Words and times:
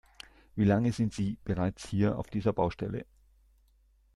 Wie 0.55 0.63
lange 0.63 0.91
sind 0.93 1.13
sie 1.13 1.37
bereits 1.43 1.87
hier 1.87 2.17
auf 2.17 2.25
dieser 2.25 2.53
Baustelle? 2.53 3.05